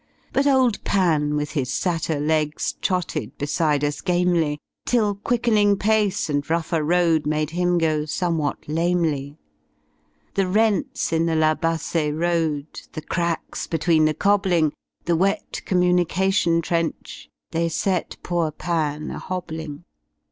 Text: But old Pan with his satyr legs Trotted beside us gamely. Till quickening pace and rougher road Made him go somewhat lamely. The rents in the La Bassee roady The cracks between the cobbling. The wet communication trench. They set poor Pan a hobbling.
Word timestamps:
But 0.33 0.47
old 0.47 0.83
Pan 0.83 1.35
with 1.35 1.51
his 1.51 1.71
satyr 1.71 2.19
legs 2.19 2.73
Trotted 2.81 3.37
beside 3.37 3.83
us 3.83 4.01
gamely. 4.01 4.57
Till 4.83 5.13
quickening 5.13 5.77
pace 5.77 6.27
and 6.27 6.49
rougher 6.49 6.83
road 6.83 7.27
Made 7.27 7.51
him 7.51 7.77
go 7.77 8.05
somewhat 8.05 8.67
lamely. 8.67 9.37
The 10.33 10.47
rents 10.47 11.13
in 11.13 11.27
the 11.27 11.35
La 11.35 11.53
Bassee 11.53 12.11
roady 12.11 12.65
The 12.93 13.03
cracks 13.03 13.67
between 13.67 14.05
the 14.05 14.15
cobbling. 14.15 14.73
The 15.05 15.15
wet 15.15 15.61
communication 15.65 16.63
trench. 16.63 17.29
They 17.51 17.69
set 17.69 18.17
poor 18.23 18.49
Pan 18.49 19.11
a 19.11 19.19
hobbling. 19.19 19.83